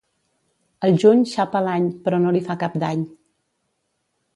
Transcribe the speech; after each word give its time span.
El 0.87 0.97
juny 1.03 1.21
xapa 1.33 1.63
l'any, 1.67 1.87
però 2.09 2.23
no 2.25 2.35
li 2.39 2.45
fa 2.51 2.59
cap 2.67 2.83
dany. 2.87 3.09